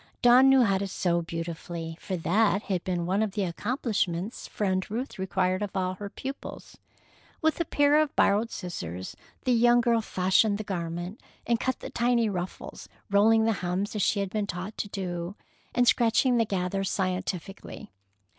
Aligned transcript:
Dawn 0.23 0.49
knew 0.49 0.63
how 0.63 0.79
to 0.79 0.87
sew 0.87 1.21
beautifully, 1.21 1.95
for 2.01 2.17
that 2.17 2.63
had 2.63 2.83
been 2.83 3.05
one 3.05 3.21
of 3.21 3.33
the 3.33 3.43
accomplishments 3.43 4.47
Friend 4.47 4.83
Ruth 4.89 5.19
required 5.19 5.61
of 5.61 5.77
all 5.77 5.93
her 5.93 6.09
pupils. 6.09 6.75
With 7.39 7.59
a 7.61 7.65
pair 7.65 8.01
of 8.01 8.15
borrowed 8.15 8.49
scissors, 8.49 9.15
the 9.43 9.51
young 9.51 9.79
girl 9.79 10.01
fashioned 10.01 10.57
the 10.57 10.63
garment, 10.63 11.21
and 11.45 11.59
cut 11.59 11.81
the 11.81 11.91
tiny 11.91 12.29
ruffles, 12.31 12.89
rolling 13.11 13.45
the 13.45 13.53
hems 13.61 13.95
as 13.95 14.01
she 14.01 14.21
had 14.21 14.31
been 14.31 14.47
taught 14.47 14.75
to 14.79 14.87
do, 14.87 15.35
and 15.75 15.87
scratching 15.87 16.37
the 16.37 16.45
gathers 16.45 16.89
scientifically. 16.89 17.91